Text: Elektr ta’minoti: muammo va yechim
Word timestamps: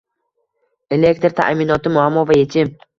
Elektr 0.97 1.37
ta’minoti: 1.43 1.95
muammo 1.99 2.29
va 2.33 2.43
yechim 2.45 2.79